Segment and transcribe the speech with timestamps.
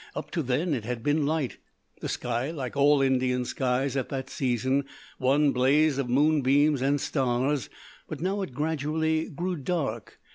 [0.15, 1.57] Up to then it had been light
[1.99, 4.85] the sky, like all Indian skies at that season,
[5.19, 7.69] one blaze of moonbeams and stars;
[8.09, 10.19] but now it gradually grew dark.